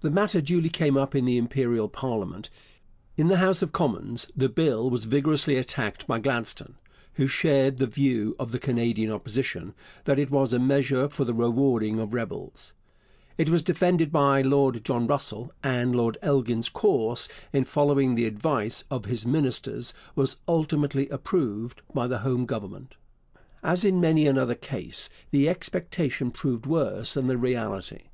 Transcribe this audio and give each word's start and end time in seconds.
The 0.00 0.10
matter 0.10 0.40
duly 0.40 0.70
came 0.70 0.96
up 0.96 1.14
in 1.14 1.26
the 1.26 1.36
Imperial 1.36 1.90
parliament. 1.90 2.48
In 3.18 3.28
the 3.28 3.36
House 3.36 3.60
of 3.60 3.70
Commons 3.70 4.26
the 4.34 4.48
Bill 4.48 4.88
was 4.88 5.04
vigorously 5.04 5.56
attacked 5.58 6.06
by 6.06 6.18
Gladstone, 6.20 6.76
who 7.16 7.26
shared 7.26 7.76
the 7.76 7.86
view 7.86 8.34
of 8.38 8.50
the 8.50 8.58
Canadian 8.58 9.10
Opposition 9.12 9.74
that 10.04 10.18
it 10.18 10.30
was 10.30 10.54
a 10.54 10.58
measure 10.58 11.06
for 11.06 11.26
the 11.26 11.34
rewarding 11.34 12.00
of 12.00 12.14
rebels. 12.14 12.72
It 13.36 13.50
was 13.50 13.62
defended 13.62 14.10
by 14.10 14.40
Lord 14.40 14.82
John 14.86 15.06
Russell, 15.06 15.52
and 15.62 15.94
Lord 15.94 16.16
Elgin's 16.22 16.70
course 16.70 17.28
in 17.52 17.64
following 17.64 18.14
the 18.14 18.24
advice 18.24 18.84
of 18.90 19.04
his 19.04 19.26
ministers 19.26 19.92
was 20.14 20.38
ultimately 20.48 21.10
approved 21.10 21.82
by 21.92 22.06
the 22.06 22.20
home 22.20 22.46
government. 22.46 22.96
As 23.62 23.84
in 23.84 24.00
many 24.00 24.26
another 24.26 24.54
case, 24.54 25.10
the 25.30 25.46
expectation 25.46 26.30
proved 26.30 26.64
worse 26.64 27.12
than 27.12 27.26
the 27.26 27.36
reality. 27.36 28.04